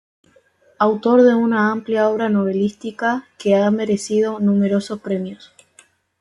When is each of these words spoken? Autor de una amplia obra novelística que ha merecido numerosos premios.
Autor 0.79 1.21
de 1.21 1.35
una 1.35 1.71
amplia 1.71 2.09
obra 2.09 2.27
novelística 2.27 3.27
que 3.37 3.53
ha 3.55 3.69
merecido 3.69 4.39
numerosos 4.39 4.99
premios. 4.99 5.53